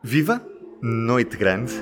[0.00, 0.40] Viva!
[0.80, 1.72] Noite Grande.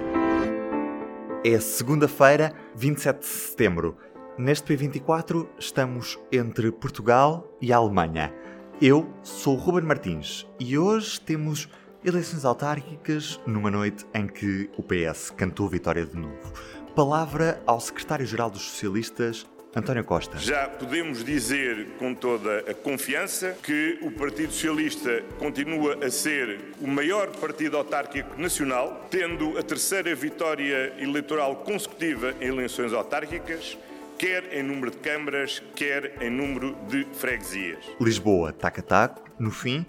[1.44, 3.98] É segunda-feira, 27 de setembro.
[4.38, 8.32] Neste P24 estamos entre Portugal e a Alemanha.
[8.80, 11.68] Eu sou o Ruben Martins e hoje temos
[12.02, 16.54] eleições autárquicas numa noite em que o PS cantou vitória de novo.
[16.94, 19.46] Palavra ao secretário-geral dos socialistas,
[19.76, 20.38] António Costa.
[20.38, 26.86] Já podemos dizer com toda a confiança que o Partido Socialista continua a ser o
[26.86, 33.76] maior partido autárquico nacional, tendo a terceira vitória eleitoral consecutiva em eleições autárquicas,
[34.18, 37.84] quer em número de câmaras, quer em número de freguesias.
[38.00, 39.20] Lisboa, tac-a-tac.
[39.38, 39.84] No fim,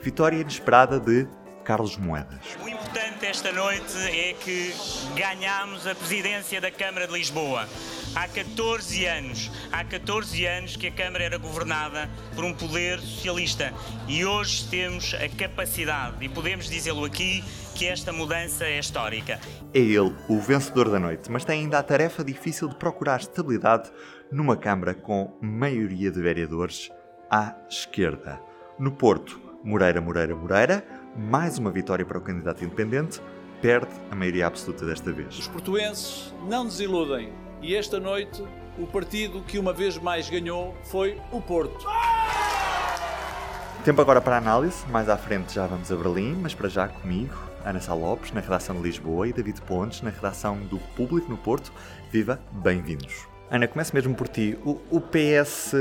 [0.00, 1.26] vitória inesperada de
[1.64, 2.56] Carlos Moedas.
[2.62, 4.72] O importante esta noite é que
[5.16, 7.66] ganhamos a presidência da Câmara de Lisboa.
[8.14, 13.74] Há 14 anos, há 14 anos que a Câmara era governada por um poder socialista
[14.06, 17.42] e hoje temos a capacidade, e podemos dizê-lo aqui,
[17.74, 19.40] que esta mudança é histórica.
[19.74, 23.90] É ele o vencedor da noite, mas tem ainda a tarefa difícil de procurar estabilidade
[24.30, 26.92] numa Câmara com maioria de vereadores
[27.28, 28.40] à esquerda.
[28.78, 33.20] No Porto, Moreira, Moreira, Moreira, mais uma vitória para o candidato independente,
[33.60, 35.36] perde a maioria absoluta desta vez.
[35.36, 37.32] Os portuenses não desiludem
[37.64, 38.44] e esta noite
[38.78, 41.86] o partido que uma vez mais ganhou foi o Porto.
[43.84, 47.34] Tempo agora para análise, mais à frente já vamos a Berlim, mas para já comigo,
[47.64, 51.36] Ana Sá Lopes, na redação de Lisboa, e David Pontes, na redação do Público no
[51.36, 51.72] Porto.
[52.10, 53.33] Viva, bem-vindos!
[53.50, 54.58] Ana, começo mesmo por ti.
[54.64, 55.74] O, o, PS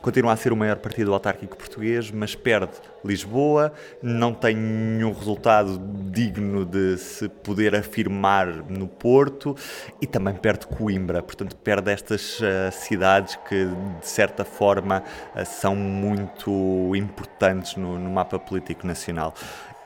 [0.00, 2.72] continua a ser o maior partido autárquico português, mas perde
[3.04, 5.78] Lisboa, não tem nenhum resultado
[6.10, 9.54] digno de se poder afirmar no Porto
[10.00, 11.22] e também perde Coimbra.
[11.22, 15.02] Portanto, perde estas uh, cidades que, de certa forma,
[15.34, 19.34] uh, são muito importantes no, no mapa político nacional.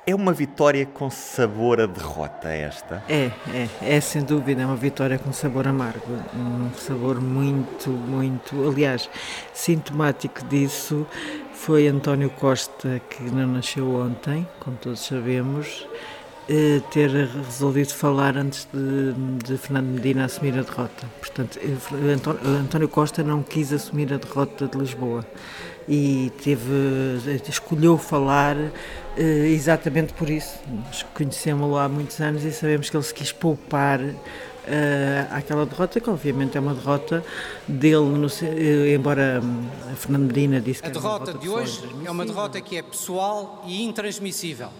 [0.06, 3.02] É uma vitória com sabor a derrota esta?
[3.08, 8.68] É, é, é sem dúvida, é uma vitória com sabor amargo, um sabor muito, muito,
[8.68, 9.08] aliás,
[9.54, 11.06] sintomático disso
[11.54, 15.86] foi António Costa, que não nasceu ontem, como todos sabemos,
[16.50, 21.06] eh, ter resolvido falar antes de, de, Fernando Medina assumir a derrota.
[21.18, 25.24] Portanto, eh, António Costa não quis assumir a derrota de Lisboa
[25.88, 26.72] e teve,
[27.48, 28.56] escolheu falar
[29.16, 30.58] eh, exatamente por isso.
[31.14, 34.00] Conhecemos-lo há muitos anos e sabemos que ele se quis poupar
[34.64, 37.22] Uh, aquela derrota, que obviamente é uma derrota
[37.68, 39.42] dele, no, uh, embora
[39.92, 42.82] a Fernando Medina disse que a derrota, derrota de hoje é uma derrota que é
[42.82, 44.70] pessoal e intransmissível.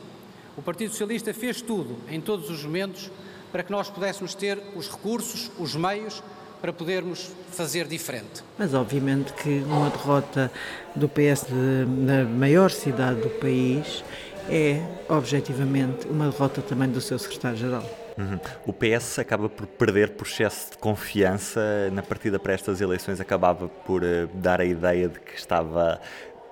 [0.57, 3.11] O Partido Socialista fez tudo, em todos os momentos,
[3.53, 6.23] para que nós pudéssemos ter os recursos, os meios
[6.65, 8.43] para podermos fazer diferente.
[8.57, 10.51] Mas obviamente que uma derrota
[10.97, 11.49] do PS
[11.87, 14.03] na maior cidade do país
[14.49, 17.85] é objetivamente uma derrota também do seu secretário-geral.
[18.17, 18.41] Uhum.
[18.65, 21.61] O PS acaba por perder por excesso de confiança
[21.93, 26.01] na partida para estas eleições, acabava por uh, dar a ideia de que estava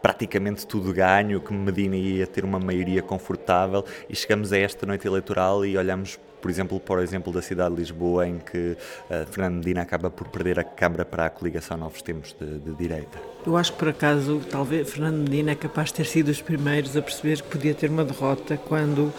[0.03, 5.07] praticamente tudo ganho, que Medina ia ter uma maioria confortável e chegamos a esta noite
[5.07, 8.77] eleitoral e olhamos por exemplo, o exemplo da cidade de Lisboa, em que
[9.09, 12.75] uh, Fernando Medina acaba por perder a Câmara para a coligação Novos Tempos de, de,
[12.75, 13.19] Direita?
[13.47, 16.97] Eu acho que, por acaso, talvez Fernando Medina é capaz de ter sido os primeiros
[16.97, 19.13] a perceber que podia ter uma derrota quando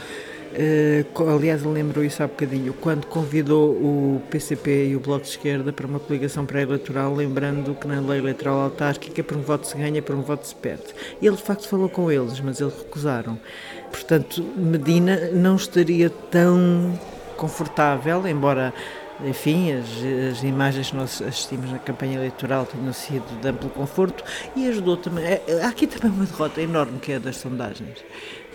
[0.53, 5.73] Uh, aliás, lembrou isso há bocadinho, quando convidou o PCP e o Bloco de Esquerda
[5.73, 10.00] para uma coligação pré-eleitoral, lembrando que na lei eleitoral autárquica, por um voto se ganha,
[10.00, 10.94] por um voto se perde.
[11.19, 13.40] Ele, de facto, falou com eles, mas eles recusaram.
[13.90, 17.00] Portanto, Medina não estaria tão
[17.34, 18.74] confortável, embora
[19.24, 24.24] enfim, as, as, imagens que nós assistimos na campanha eleitoral tenham sido de amplo conforto
[24.56, 25.24] e ajudou também.
[25.26, 28.04] É, há aqui também uma derrota enorme que é das sondagens.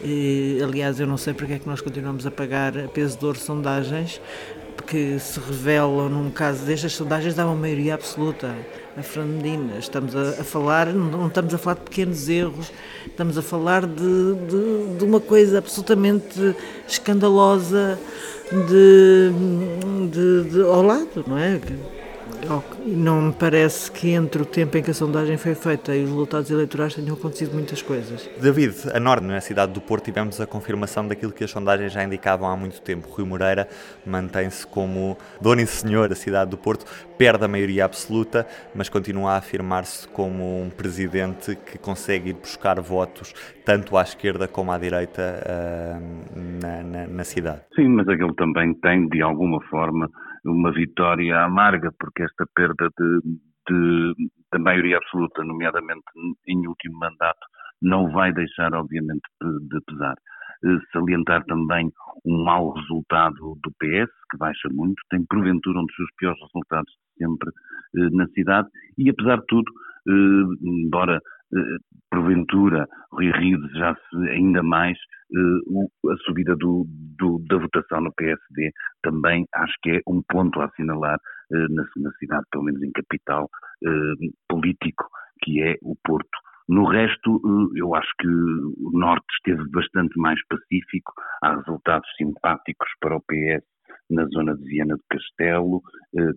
[0.02, 3.24] E, aliás, eu não sei porque é que nós continuamos a pagar a peso de
[3.24, 4.20] ouro sondagens,
[4.86, 8.54] que se revelam num caso destas sondagens dá uma maioria absoluta
[8.98, 9.78] a Fernandina.
[9.78, 12.72] Estamos a, a, falar, não estamos a falar de pequenos erros,
[13.06, 17.98] estamos a falar de, de, de uma coisa absolutamente escandalosa
[18.50, 19.30] de,
[20.10, 21.60] de, de, ao lado, não é?
[22.86, 26.10] Não me parece que entre o tempo em que a sondagem foi feita e os
[26.10, 28.28] resultados eleitorais tenham acontecido muitas coisas.
[28.40, 32.02] David, a Norte, na cidade do Porto, tivemos a confirmação daquilo que as sondagens já
[32.02, 33.08] indicavam há muito tempo.
[33.08, 33.68] Rui Moreira
[34.06, 36.86] mantém-se como dono e senhor da cidade do Porto,
[37.18, 42.80] perde a maioria absoluta, mas continua a afirmar-se como um presidente que consegue ir buscar
[42.80, 43.34] votos
[43.64, 47.60] tanto à esquerda como à direita uh, na, na, na cidade.
[47.74, 50.10] Sim, mas aquele também tem, de alguma forma,
[50.44, 53.20] uma vitória amarga, porque esta perda de,
[53.68, 54.14] de,
[54.52, 56.02] da maioria absoluta, nomeadamente
[56.46, 57.46] em último mandato,
[57.82, 60.16] não vai deixar, obviamente, de pesar.
[60.92, 61.90] salientar também
[62.24, 66.92] um mau resultado do PS, que baixa muito, tem porventura um dos seus piores resultados
[67.16, 67.50] sempre
[67.94, 69.70] na cidade, e apesar de tudo,
[70.62, 71.20] embora
[72.10, 74.00] porventura Rui Rio desejasse
[74.30, 74.98] ainda mais
[76.10, 76.86] a subida do,
[77.18, 78.72] do, da votação no PSD,
[79.02, 81.18] também acho que é um ponto a assinalar
[81.50, 83.48] na, na cidade, pelo menos em capital
[84.48, 85.06] político,
[85.42, 86.38] que é o Porto.
[86.68, 87.40] No resto,
[87.76, 91.12] eu acho que o Norte esteve bastante mais pacífico,
[91.42, 93.64] há resultados simpáticos para o PS
[94.10, 95.82] na zona de Viana do Castelo,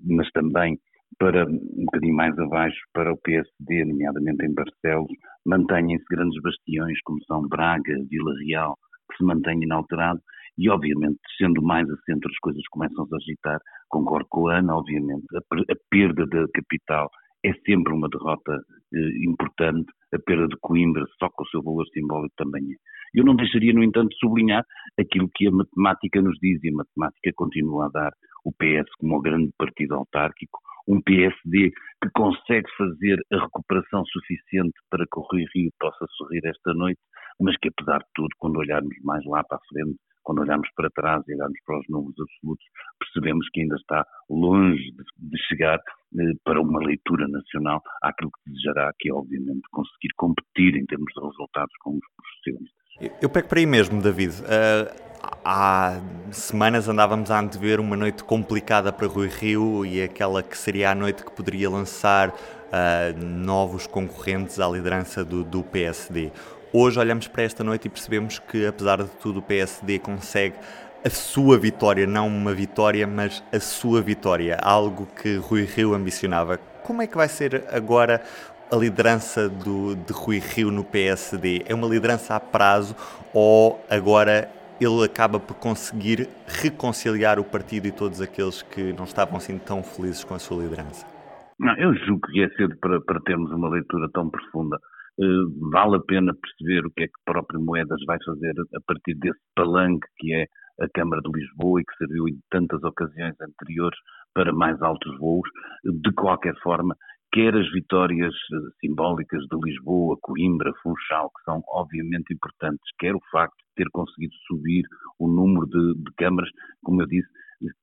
[0.05, 0.77] mas também
[1.19, 5.11] para um bocadinho mais abaixo para o PSD, nomeadamente em Barcelos,
[5.45, 8.77] mantêm-se grandes bastiões como são Braga, Vila Real,
[9.09, 10.19] que se mantêm inalterado.
[10.57, 13.59] E obviamente sendo mais a centro as coisas começam -se a agitar,
[13.89, 17.09] concordo com a Ana, obviamente, a, a perda da capital
[17.43, 18.61] é sempre uma derrota
[18.93, 22.75] eh, importante, a perda de Coimbra, só com o seu valor simbólico também é.
[23.13, 24.63] Eu não deixaria, no entanto, de sublinhar
[24.99, 28.13] aquilo que a matemática nos diz, e a matemática continua a dar.
[28.45, 34.73] O PS como o grande partido autárquico, um PSD que consegue fazer a recuperação suficiente
[34.89, 36.99] para que o Rui Rio possa sorrir esta noite,
[37.39, 40.89] mas que apesar de tudo, quando olharmos mais lá para a frente, quando olhamos para
[40.91, 42.65] trás e olhamos para os números absolutos,
[42.99, 48.51] percebemos que ainda está longe de, de chegar eh, para uma leitura nacional àquilo que
[48.51, 52.80] desejará, que é obviamente conseguir competir em termos de resultados com os socialistas.
[53.19, 54.35] Eu pego para aí mesmo, David.
[54.41, 54.93] Uh,
[55.43, 55.99] há
[56.31, 60.95] semanas andávamos a antever uma noite complicada para Rui Rio e aquela que seria a
[60.95, 66.31] noite que poderia lançar uh, novos concorrentes à liderança do, do PSD.
[66.71, 70.55] Hoje olhamos para esta noite e percebemos que, apesar de tudo, o PSD consegue
[71.03, 76.59] a sua vitória, não uma vitória, mas a sua vitória, algo que Rui Rio ambicionava.
[76.83, 78.21] Como é que vai ser agora
[78.71, 81.63] a liderança do, de Rui Rio no PSD?
[81.67, 82.95] É uma liderança a prazo
[83.33, 89.37] ou agora ele acaba por conseguir reconciliar o partido e todos aqueles que não estavam
[89.37, 91.05] assim tão felizes com a sua liderança?
[91.59, 94.77] Não, eu julgo que é cedo para, para termos uma leitura tão profunda
[95.19, 95.23] eh,
[95.71, 99.13] vale a pena perceber o que é que o próprio Moedas vai fazer a partir
[99.15, 100.45] desse palanque que é
[100.79, 103.99] a Câmara de Lisboa e que serviu em tantas ocasiões anteriores
[104.33, 105.47] para mais altos voos.
[105.83, 106.95] De qualquer forma,
[107.31, 113.21] quer as vitórias eh, simbólicas de Lisboa, Coimbra, Funchal, que são obviamente importantes, quer o
[113.31, 114.83] facto de ter conseguido subir
[115.19, 116.49] o número de, de câmaras,
[116.83, 117.29] como eu disse,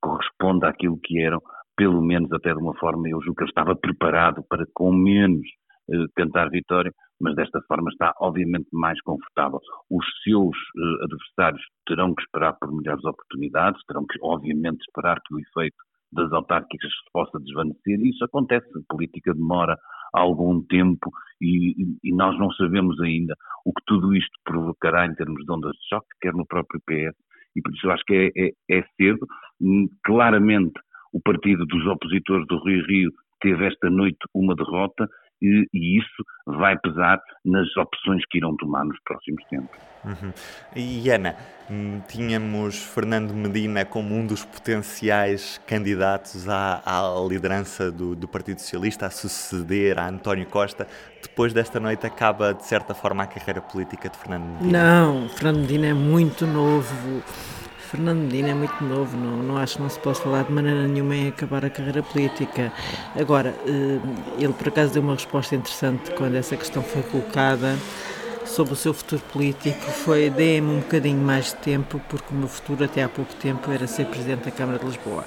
[0.01, 1.41] corresponde àquilo que eram,
[1.77, 5.47] pelo menos até de uma forma, eu julgo que ele estava preparado para com menos
[5.91, 9.59] eh, cantar vitória, mas desta forma está obviamente mais confortável.
[9.91, 15.35] Os seus uh, adversários terão que esperar por melhores oportunidades, terão que obviamente esperar que
[15.35, 15.77] o efeito
[16.13, 19.77] das autárquicas se possa desvanecer, isso acontece, a política demora
[20.13, 21.11] algum tempo
[21.41, 23.35] e, e, nós não sabemos ainda
[23.65, 27.17] o que tudo isto provocará em termos de ondas de choque, quer no próprio PS,
[27.55, 29.27] e por isso eu acho que é, é, é cedo.
[29.61, 30.81] Hum, claramente,
[31.13, 35.09] o partido dos opositores do Rio Rio teve esta noite uma derrota
[35.41, 39.79] e, e, isso vai pesar nas opções que irão tomar nos próximos tempos.
[40.05, 40.33] Uhum.
[40.75, 41.37] E Ana,
[41.71, 48.61] hum, tínhamos Fernando Medina como um dos potenciais candidatos à, à liderança do, do, Partido
[48.61, 50.87] Socialista, a suceder a António Costa.
[51.23, 55.03] Depois desta noite acaba, de certa forma, a carreira política de Fernando Medina?
[55.03, 57.23] Não, Fernando Medina é muito novo
[57.91, 60.87] Fernando Medina é muito novo, não, não acho que não se possa falar de maneira
[60.87, 62.71] nenhuma em acabar a carreira política.
[63.19, 63.99] Agora, eh,
[64.39, 67.79] ele por acaso deu uma resposta interessante quando essa questão foi colocada
[68.45, 72.49] sobre o seu futuro político foi dê-me um bocadinho mais de tempo, porque o meu
[72.49, 75.25] futuro até há pouco tempo era ser Presidente da Câmara de Lisboa.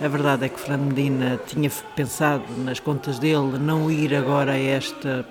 [0.00, 4.58] A verdade é que Fernando Medina tinha pensado nas contas dele não ir agora a
[4.58, 5.24] esta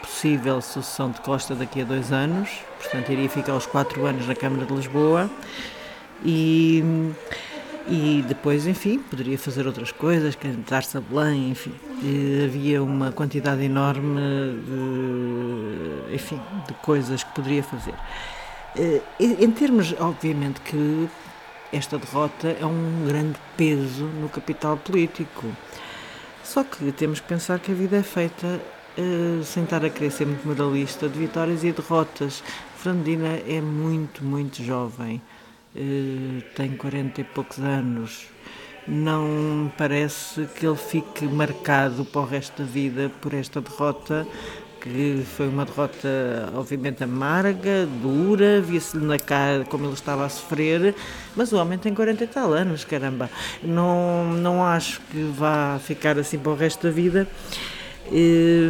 [0.00, 2.48] possível sucessão de Costa daqui a dois anos,
[2.80, 5.30] portanto iria ficar os quatro anos na Câmara de Lisboa
[6.24, 6.82] e,
[7.88, 11.74] e depois, enfim, poderia fazer outras coisas, cantar-se a Belém, enfim.
[12.02, 14.20] E havia uma quantidade enorme
[14.66, 17.94] de, enfim, de coisas que poderia fazer.
[18.76, 21.08] Eh, em termos, obviamente, que
[21.72, 25.46] esta derrota é um grande peso no capital político.
[26.44, 28.60] Só que temos que pensar que a vida é feita
[28.98, 32.42] uh, sem estar a querer ser muito medalhista de vitórias e derrotas.
[32.76, 35.22] Fernandina é muito, muito jovem.
[35.74, 38.26] Eh, tem 40 e poucos anos,
[38.86, 44.26] não parece que ele fique marcado para o resto da vida por esta derrota,
[44.82, 50.94] que foi uma derrota obviamente amarga, dura, via-se-lhe na cara como ele estava a sofrer,
[51.34, 53.30] mas o homem tem 40 e tal anos, caramba.
[53.62, 57.26] Não, não acho que vá ficar assim para o resto da vida.
[58.12, 58.68] Eh,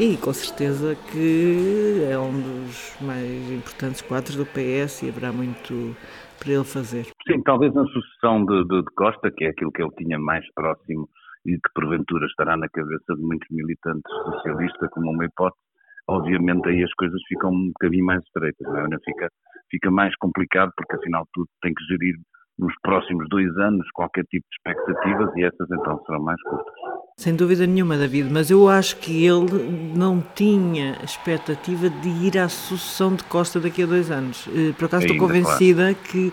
[0.00, 5.96] e com certeza que é um dos mais importantes quadros do PS e haverá muito
[6.38, 7.06] para ele fazer.
[7.26, 10.44] Sim, talvez na sucessão de, de, de Costa, que é aquilo que ele tinha mais
[10.54, 11.08] próximo
[11.46, 15.62] e que porventura estará na cabeça de muitos militantes socialistas como uma hipótese,
[16.08, 18.98] obviamente aí as coisas ficam um bocadinho mais estreitas, não é?
[19.04, 19.28] Fica,
[19.70, 22.16] fica mais complicado porque afinal tudo tem que gerir
[22.58, 26.74] nos próximos dois anos qualquer tipo de expectativas e essas então serão mais curtas.
[27.18, 32.46] Sem dúvida nenhuma, David, mas eu acho que ele não tinha expectativa de ir à
[32.46, 34.46] sucessão de Costa daqui a dois anos.
[34.54, 35.96] Eh, por acaso Ainda, estou convencida claro.
[36.10, 36.32] que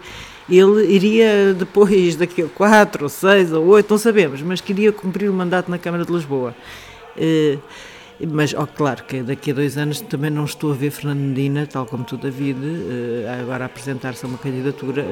[0.50, 5.30] ele iria depois, daqui a quatro, ou seis, ou oito, não sabemos, mas queria cumprir
[5.30, 6.54] o mandato na Câmara de Lisboa.
[8.32, 11.68] Mas, oh, claro que daqui a dois anos também não estou a ver Fernando Medina,
[11.68, 15.04] tal como tu, David, uh, agora apresentar-se a uma candidatura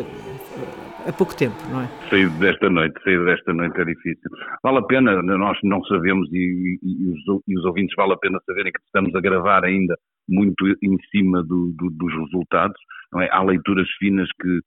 [1.08, 1.88] há pouco tempo, não é?
[2.10, 4.30] Sair desta noite, sair desta noite é difícil.
[4.64, 8.40] Vale a pena, nós não sabemos e, e, os, e os ouvintes vale a pena
[8.46, 9.96] saberem que estamos a gravar ainda
[10.30, 12.80] muito em cima do, do, dos resultados.
[13.12, 13.30] Não é?
[13.32, 14.60] Há leituras finas que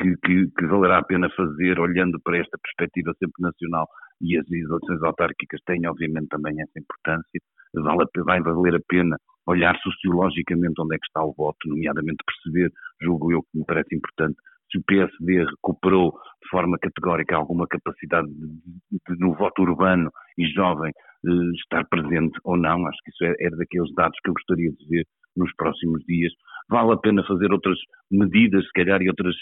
[0.00, 3.86] que, que, que, valerá a pena fazer olhando para esta perspectiva sempre nacional
[4.20, 7.40] e as eleições autárquicas têm obviamente também essa importância,
[7.74, 12.70] vale, vai valer a pena olhar sociologicamente onde é que está o voto, nomeadamente perceber,
[13.00, 14.36] julgo eu que me parece importante,
[14.70, 16.12] se o PSD recuperou
[16.42, 18.46] de forma categórica alguma capacidade de,
[18.90, 20.90] de, no voto urbano e jovem
[21.26, 24.70] eh, estar presente ou não, acho que isso é, é daqueles dados que eu gostaria
[24.72, 25.04] de ver
[25.36, 26.32] nos próximos dias.
[26.70, 27.78] Vale a pena fazer outras
[28.10, 29.34] medidas, se calhar, e outras,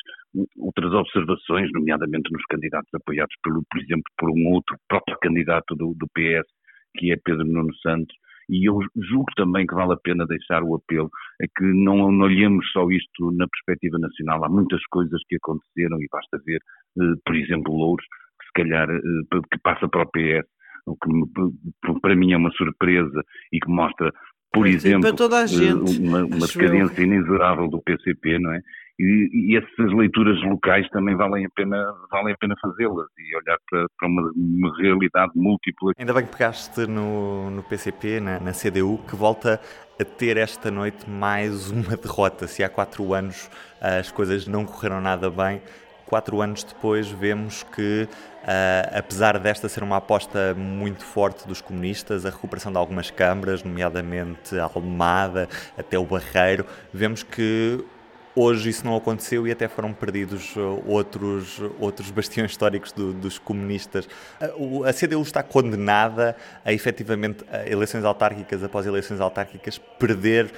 [0.59, 5.95] outras observações, nomeadamente nos candidatos apoiados, pelo, por exemplo, por um outro próprio candidato do,
[5.95, 6.49] do PS,
[6.97, 8.15] que é Pedro Nuno Santos,
[8.51, 11.09] e eu julgo também que vale a pena deixar o apelo
[11.41, 14.45] a que não, não olhemos só isto na perspectiva nacional.
[14.45, 16.61] Há muitas coisas que aconteceram e basta ver,
[16.99, 18.05] eh, por exemplo, Louros,
[18.41, 20.49] que se calhar eh, que passa para o PS,
[20.87, 24.13] o que para mim é uma surpresa e que mostra
[24.53, 25.03] por exemplo,
[25.47, 28.61] gente, uma, uma decadência inexorável do PCP, não é?
[29.01, 33.57] E, e, essas leituras locais também valem a pena, valem a pena fazê-las e olhar
[33.71, 35.93] para, para uma, uma, realidade múltipla.
[35.99, 39.59] Ainda bem que pegaste no, no PCP, na, na, CDU, que volta
[39.99, 42.47] a ter esta noite mais uma derrota.
[42.47, 45.63] Se há quatro anos as coisas não correram nada bem,
[46.05, 52.27] quatro anos depois vemos que, uh, apesar desta ser uma aposta muito forte dos comunistas,
[52.27, 57.83] a recuperação de algumas câmaras, nomeadamente a Almada, até o Barreiro, vemos que
[58.35, 60.55] hoje isso não aconteceu e até foram perdidos
[60.87, 64.09] outros, outros bastiões históricos do, dos comunistas.
[64.41, 70.51] A, a CDU está condenada a efetivamente a eleições autárquicas após eleições autárquicas perder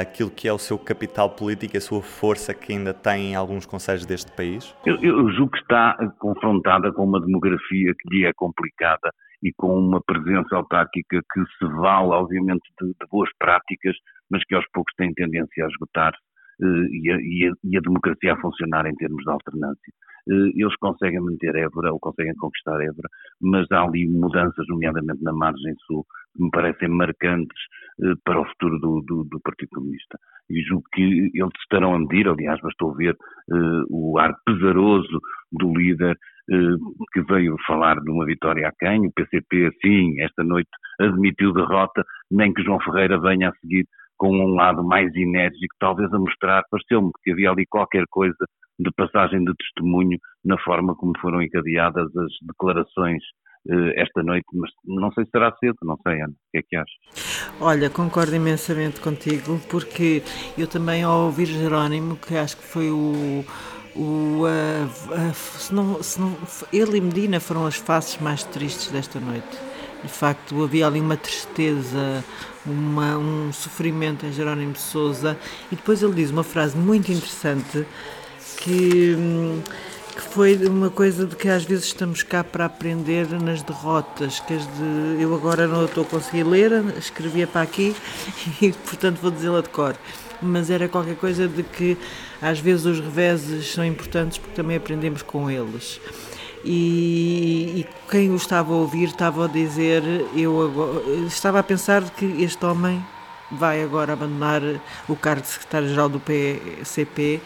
[0.00, 3.66] aquilo que é o seu capital político, a sua força que ainda tem em alguns
[3.66, 4.74] conselhos deste país?
[4.86, 9.10] Eu, eu julgo que está confrontada com uma demografia que lhe é complicada
[9.42, 13.94] e com uma presença autárquica que se vale, obviamente, de, de boas práticas,
[14.30, 16.18] mas que aos poucos tem tendência a esgotar eh,
[16.60, 19.92] e, a, e, a, e, a, democracia a funcionar em termos de alternância.
[20.28, 23.08] Eh, eles conseguem manter Évora ou conseguem conquistar Évora,
[23.40, 27.58] mas há ali mudanças, nomeadamente na margem sul, que me parecem marcantes
[28.02, 30.18] eh, para o futuro do, do, do, Partido Comunista.
[30.50, 33.16] E julgo que eles estarão a medir, aliás, bastou ver
[33.90, 35.20] o ar pesaroso
[35.52, 36.18] do líder
[37.12, 39.06] que veio falar de uma vitória a quem?
[39.06, 40.68] O PCP, sim, esta noite
[41.00, 43.86] admitiu derrota, nem que João Ferreira venha a seguir
[44.24, 48.46] com um lado mais enérgico, talvez a mostrar, pareceu-me que havia ali qualquer coisa
[48.78, 53.22] de passagem de testemunho na forma como foram encadeadas as declarações
[53.68, 56.62] eh, esta noite, mas não sei se será cedo, não sei, Ana, o que é
[56.62, 57.52] que achas?
[57.60, 60.22] Olha, concordo imensamente contigo, porque
[60.56, 63.44] eu também ao ouvir Jerónimo, que acho que foi o,
[63.94, 64.44] o
[65.34, 66.34] se não, se não,
[66.72, 69.58] ele e Medina foram as faces mais tristes desta noite.
[70.02, 72.22] De facto, havia ali uma tristeza,
[72.66, 75.38] uma, um sofrimento em Jerónimo de Souza,
[75.70, 77.86] e depois ele diz uma frase muito interessante
[78.58, 79.16] que
[80.14, 84.56] que foi uma coisa de que às vezes estamos cá para aprender nas derrotas, que
[84.56, 87.96] de, eu agora não estou a conseguir ler, escrevia para aqui
[88.62, 89.96] e portanto vou dizê-la de cor.
[90.40, 91.98] Mas era qualquer coisa de que
[92.40, 96.00] às vezes os reveses são importantes porque também aprendemos com eles.
[96.64, 100.02] E, e quem o estava a ouvir estava a dizer,
[100.34, 103.04] eu agora, estava a pensar que este homem
[103.50, 104.62] vai agora abandonar
[105.08, 107.40] o cargo de secretário-geral do PCP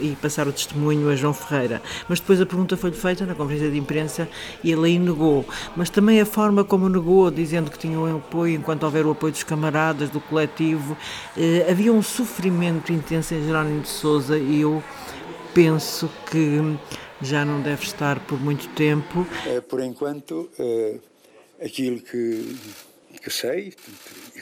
[0.00, 1.82] e passar o testemunho a João Ferreira.
[2.08, 4.28] Mas depois a pergunta foi-lhe feita na conferência de imprensa
[4.62, 5.46] e ele aí negou.
[5.76, 9.32] Mas também a forma como negou, dizendo que tinha um apoio, enquanto houver o apoio
[9.32, 10.96] dos camaradas, do coletivo,
[11.36, 14.82] eh, havia um sofrimento intenso em Jerónimo de Souza e eu
[15.54, 16.76] penso que
[17.24, 19.26] já não deve estar por muito tempo.
[19.46, 20.98] É, por enquanto, é,
[21.64, 22.56] aquilo que,
[23.22, 23.74] que sei,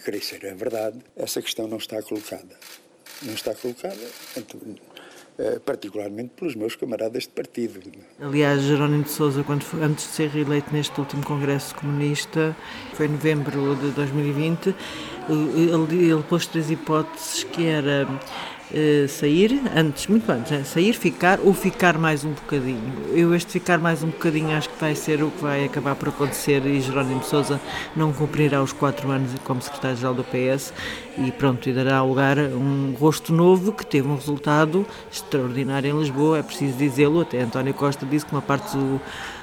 [0.05, 2.57] creio ser a verdade, essa questão não está colocada.
[3.23, 4.01] Não está colocada,
[5.39, 7.81] eh, particularmente pelos meus camaradas de partido.
[8.21, 12.55] Aliás, Jerónimo de Sousa, quando foi, antes de ser reeleito neste último Congresso Comunista,
[12.93, 14.75] foi em novembro de 2020,
[15.29, 18.07] ele, ele pôs três hipóteses que era
[18.73, 20.65] uh, sair, antes, muito antes, né?
[20.65, 22.93] sair, ficar ou ficar mais um bocadinho.
[23.13, 26.09] Eu este ficar mais um bocadinho acho que vai ser o que vai acabar por
[26.09, 27.61] acontecer e Jerónimo Sousa
[27.95, 30.73] não cumprirá os quatro anos como secretário-geral do PS
[31.19, 35.99] e pronto, e dará lugar a um rosto novo que teve um resultado extraordinário em
[35.99, 39.01] Lisboa, é preciso dizê-lo, até António Costa disse que uma parte do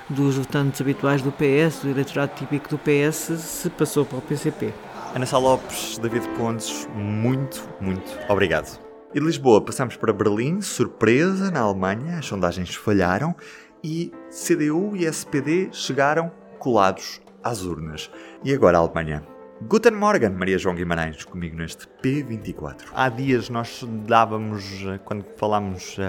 [0.10, 4.74] dos votantes habituais do PS, do eleitorado típico do PS, se passou para o PCP.
[5.14, 8.89] Ana Sá Lopes, David Pontes, muito, muito obrigado.
[9.12, 13.36] E de Lisboa passamos para Berlim, surpresa na Alemanha, as sondagens falharam
[13.84, 18.12] e CDU e SPD chegaram colados às urnas.
[18.44, 19.26] E agora a Alemanha?
[19.68, 22.92] Guten Morgen, Maria João Guimarães, comigo neste P24.
[22.94, 26.02] Há dias nós dávamos, quando falámos uh,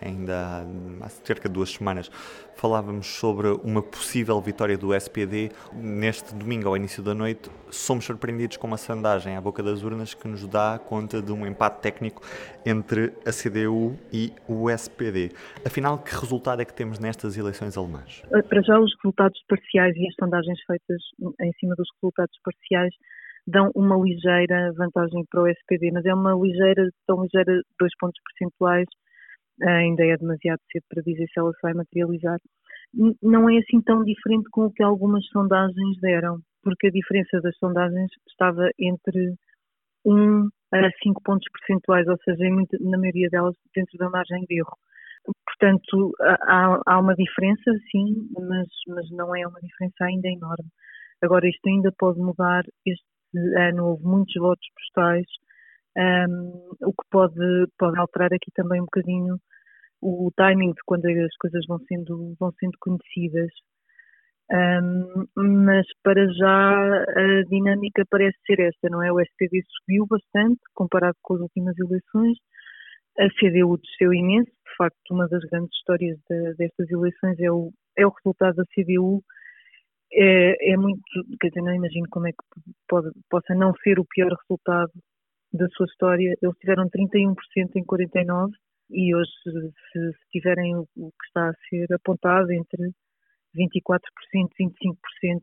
[0.00, 0.66] ainda
[1.00, 2.10] há cerca de duas semanas,
[2.54, 5.50] falávamos sobre uma possível vitória do SPD.
[5.72, 10.14] Neste domingo, ao início da noite, somos surpreendidos com uma sondagem à boca das urnas
[10.14, 12.22] que nos dá conta de um empate técnico
[12.64, 15.32] entre a CDU e o SPD.
[15.64, 18.22] Afinal, que resultado é que temos nestas eleições alemãs?
[18.48, 21.02] Para já, os resultados parciais e as sondagens feitas
[21.40, 22.94] em cima dos resultados parciais
[23.46, 28.20] dão uma ligeira vantagem para o SPD, mas é uma ligeira, tão ligeira, dois pontos
[28.24, 28.86] percentuais,
[29.62, 32.38] ainda é demasiado cedo para dizer se ela se vai materializar.
[33.22, 37.56] Não é assim tão diferente com o que algumas sondagens deram, porque a diferença das
[37.58, 39.34] sondagens estava entre
[40.04, 42.44] 1 a 5 pontos percentuais, ou seja,
[42.80, 44.76] na maioria delas dentro da margem de erro.
[45.46, 50.68] Portanto, há, há uma diferença, sim, mas, mas não é uma diferença ainda enorme.
[51.22, 52.64] Agora, isto ainda pode mudar.
[52.86, 55.26] Este ano houve muitos votos postais,
[55.96, 59.36] um, o que pode, pode alterar aqui também um bocadinho
[60.02, 63.50] o timing de quando as coisas vão sendo, vão sendo conhecidas.
[64.50, 69.12] Um, mas para já a dinâmica parece ser esta, não é?
[69.12, 72.36] O SPD subiu bastante comparado com as últimas eleições,
[73.18, 77.72] a CDU desceu imenso, de facto, uma das grandes histórias de, destas eleições é o,
[77.96, 79.22] é o resultado da CDU
[80.12, 81.02] é, é muito,
[81.40, 84.92] quer dizer, não imagino como é que pode, possa não ser o pior resultado
[85.52, 86.36] da sua história.
[86.42, 87.34] Eles tiveram 31%
[87.76, 88.50] em 49%
[88.90, 92.90] e hoje, se, se tiverem o, o, que está a ser apontado entre
[93.56, 94.00] 24%
[94.58, 95.42] e 25%,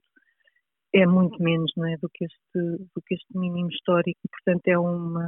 [0.93, 4.19] é muito menos não é, do, que este, do que este mínimo histórico.
[4.29, 5.27] Portanto, é uma,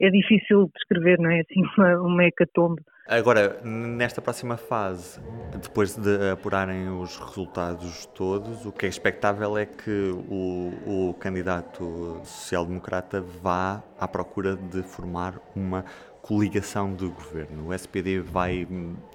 [0.00, 1.40] é difícil descrever, não é?
[1.40, 2.82] Assim, uma, uma hecatombe.
[3.06, 5.20] Agora, nesta próxima fase,
[5.60, 12.22] depois de apurarem os resultados todos, o que é expectável é que o, o candidato
[12.24, 15.84] social-democrata vá à procura de formar uma
[16.24, 17.68] coligação de governo.
[17.68, 18.66] O SPD vai,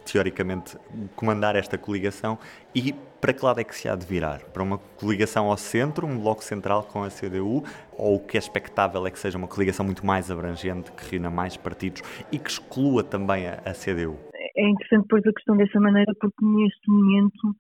[0.06, 0.78] teoricamente,
[1.16, 2.38] comandar esta coligação
[2.76, 4.42] e para que lado é que se há de virar?
[4.54, 7.64] Para uma coligação ao centro, um bloco central com a CDU,
[7.98, 11.32] ou o que é expectável é que seja uma coligação muito mais abrangente, que reúna
[11.32, 14.16] mais partidos e que exclua também a, a CDU?
[14.56, 17.56] É interessante pôr a questão dessa maneira porque neste momento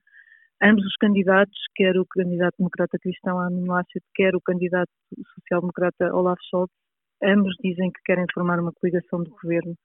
[0.61, 4.91] ambos os candidatos, quer o candidato democrata cristão Armin Laschet, quer o candidato
[5.35, 6.69] social-democrata Olaf Scholz,
[7.23, 9.75] ambos dizem que querem formar uma coligação de governo.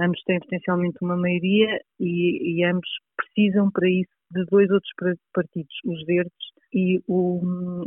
[0.00, 4.92] Ambos têm potencialmente uma maioria e, e ambos precisam para isso de dois outros
[5.32, 6.32] partidos, os verdes
[6.72, 7.40] e o,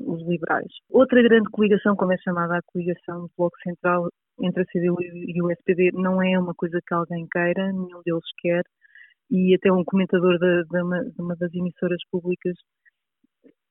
[0.08, 0.72] os liberais.
[0.90, 4.10] Outra grande coligação, como é chamada a coligação do Bloco Central
[4.42, 8.24] entre a CDU e o SPD, não é uma coisa que alguém queira, nenhum deles
[8.40, 8.64] quer,
[9.30, 12.56] e até um comentador de, de, uma, de uma das emissoras públicas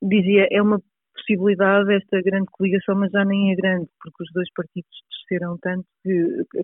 [0.00, 0.81] dizia é uma
[1.18, 5.85] possibilidade esta grande coligação, mas já nem é grande, porque os dois partidos desceram tanto,
[6.02, 6.11] que,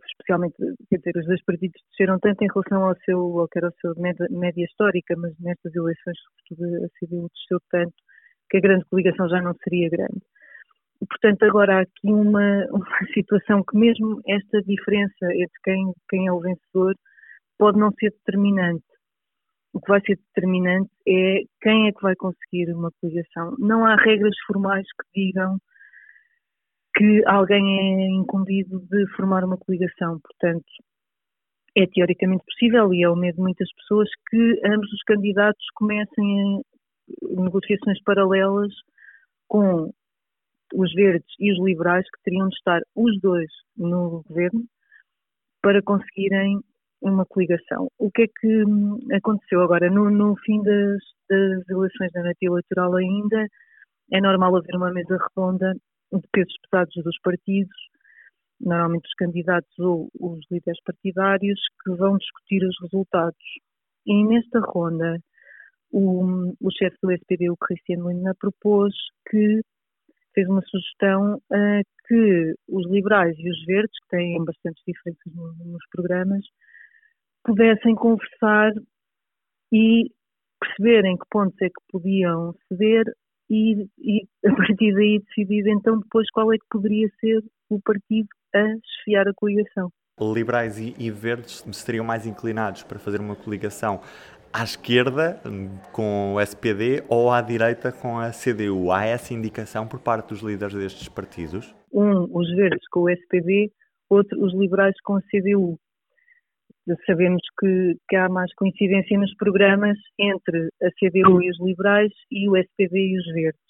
[0.06, 0.54] especialmente,
[0.88, 3.72] quer dizer, os dois partidos desceram tanto em relação ao seu, ao que era a
[3.80, 6.16] sua média, média histórica, mas nestas eleições,
[6.48, 7.94] sobretudo, a CDU desceu tanto
[8.50, 10.22] que a grande coligação já não seria grande.
[11.08, 16.32] Portanto, agora há aqui uma, uma situação que mesmo esta diferença entre quem, quem é
[16.32, 16.94] o vencedor
[17.58, 18.84] pode não ser determinante
[19.74, 23.56] o que vai ser determinante é quem é que vai conseguir uma coligação.
[23.58, 25.58] Não há regras formais que digam
[26.96, 30.20] que alguém é incumbido de formar uma coligação.
[30.20, 30.64] Portanto,
[31.76, 36.62] é teoricamente possível e é o medo de muitas pessoas que ambos os candidatos comecem
[37.22, 38.72] negociações paralelas
[39.48, 39.90] com
[40.72, 44.64] os verdes e os liberais, que teriam de estar os dois no governo,
[45.60, 46.60] para conseguirem
[47.04, 47.88] uma coligação.
[47.98, 49.90] O que é que hum, aconteceu agora?
[49.90, 53.46] No, no fim das, das, eleições da noite eleitoral ainda,
[54.12, 55.74] é normal haver uma mesa redonda
[56.12, 57.76] de pesos pesados dos partidos,
[58.60, 63.44] normalmente os candidatos ou os líderes partidários, que vão discutir os resultados.
[64.06, 65.18] E nesta ronda,
[65.90, 68.94] o, o chefe do SPD, o Cristiano Lina, propôs
[69.28, 69.60] que
[70.34, 75.84] fez uma sugestão uh, que os liberais e os verdes, que têm bastantes diferenças nos
[75.90, 76.44] programas,
[77.44, 78.72] pudessem conversar
[79.72, 80.10] e
[80.60, 83.04] perceber em que pontos é que podiam ceder
[83.50, 88.28] e, e, a partir daí decidir então depois qual é que poderia ser o partido
[88.54, 89.90] a esfiar a coligação.
[90.20, 94.00] Liberais e, e verdes estariam mais inclinados para fazer uma coligação
[94.52, 95.40] à esquerda
[95.92, 98.92] com o SPD ou à direita com a CDU.
[98.92, 101.74] Há essa indicação por parte dos líderes destes partidos?
[101.92, 103.72] Um, os verdes com o SPD,
[104.08, 105.76] outro, os liberais com a CDU.
[107.06, 112.48] Sabemos que, que há mais coincidência nos programas entre a CDU e os liberais e
[112.48, 113.60] o SPD e os verdes.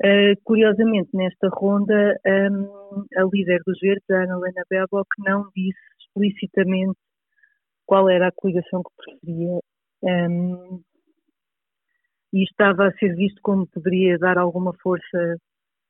[0.00, 5.78] Uh, curiosamente, nesta ronda, um, a líder dos verdes, a Ana Helena Baerbock, não disse
[6.00, 6.98] explicitamente
[7.86, 9.60] qual era a coligação que preferia
[10.02, 10.82] um,
[12.32, 15.36] e estava a ser visto como poderia dar alguma força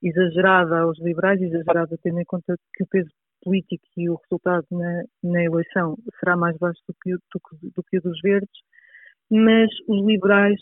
[0.03, 3.09] exagerada aos liberais, exagerada tendo em conta que o peso
[3.43, 7.99] político e o resultado na, na eleição será mais baixo do que, do, do que
[7.99, 8.61] o dos verdes,
[9.31, 10.61] mas os liberais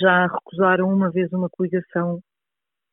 [0.00, 2.20] já recusaram uma vez uma coligação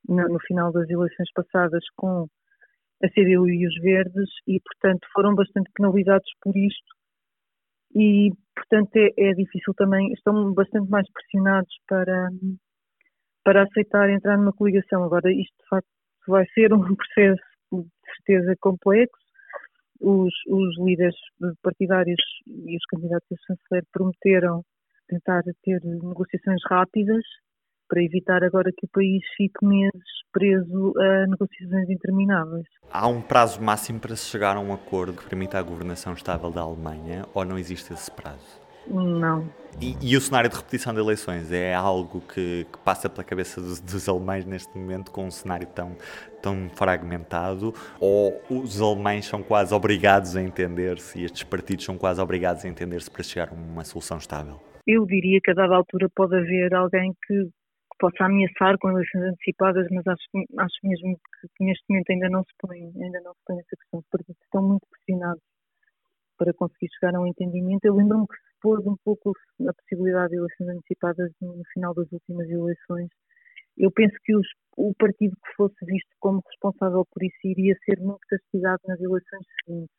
[0.07, 2.27] no, no final das eleições passadas com
[3.03, 6.95] a CDU e os verdes e, portanto, foram bastante penalizados por isto
[7.95, 12.29] e, portanto, é, é, difícil também, estão bastante mais pressionados para,
[13.43, 15.03] para aceitar entrar numa coligação.
[15.03, 15.87] Agora, isto de facto
[16.27, 17.50] vai ser um processo
[18.15, 19.21] certeza complexo.
[19.99, 21.15] Os, os líderes
[21.61, 24.63] partidários e os candidatos a chanceler prometeram
[25.07, 27.23] tentar ter negociações rápidas
[27.87, 32.65] para evitar agora que o país fique meses preso a negociações intermináveis.
[32.89, 36.49] Há um prazo máximo para se chegar a um acordo que permita a governação estável
[36.51, 38.60] da Alemanha ou não existe esse prazo?
[38.87, 39.47] Não.
[39.79, 43.61] E, e o cenário de repetição de eleições é algo que, que passa pela cabeça
[43.61, 45.95] dos, dos, alemães neste momento com um cenário tão,
[46.41, 47.73] tão fragmentado?
[47.99, 52.67] Ou os alemães são quase obrigados a entender-se e estes partidos são quase obrigados a
[52.67, 54.59] entender-se para chegar a uma solução estável?
[54.85, 57.49] Eu diria que a dada altura pode haver alguém que
[57.99, 60.23] possa ameaçar com eleições antecipadas, mas acho,
[60.57, 63.75] acho mesmo que, que, neste momento ainda não se põe, ainda não se põe essa
[63.77, 63.99] questão.
[63.99, 65.43] Os partidos estão muito pressionados
[66.37, 67.85] para conseguir chegar a um entendimento.
[67.85, 69.33] Eu lembro-me que pôs um pouco
[69.67, 73.09] a possibilidade de eleições antecipadas no, final das últimas eleições.
[73.77, 74.47] Eu penso que os,
[74.77, 79.45] o partido que fosse visto como responsável por isso iria ser muito castigado nas eleições
[79.63, 79.95] seguintes.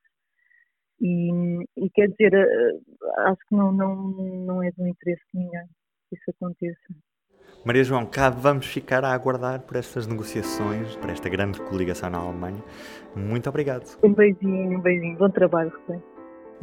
[1.01, 2.79] E, e quer dizer, eh,
[3.27, 5.67] acho que não, não, não é do interesse de ninguém
[6.09, 6.95] que isso aconteça.
[7.65, 12.19] Maria João, cá vamos ficar a aguardar por estas negociações, por esta grande coligação na
[12.19, 12.63] Alemanha.
[13.17, 13.99] Muito obrigado.
[14.03, 15.17] Um beijinho, um beijinho.
[15.17, 16.03] Bom trabalho, Ruben.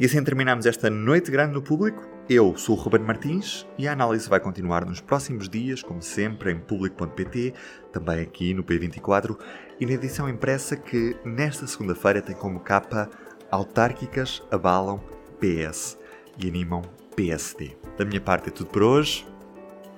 [0.00, 2.08] E assim terminamos esta Noite Grande no Público.
[2.26, 6.50] Eu sou o Ruben Martins e a análise vai continuar nos próximos dias, como sempre,
[6.50, 7.52] em público.pt,
[7.92, 9.36] também aqui no P24
[9.78, 13.10] e na edição impressa que nesta segunda-feira tem como capa
[13.50, 15.02] Autárquicas abalam
[15.38, 15.98] PS
[16.42, 16.80] e animam
[17.14, 17.76] PSD.
[17.98, 19.26] Da minha parte é tudo por hoje.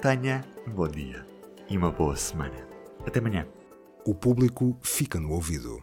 [0.00, 1.24] Tenha um bom dia
[1.70, 2.66] e uma boa semana.
[3.06, 3.46] Até amanhã.
[4.04, 5.80] O público fica no ouvido.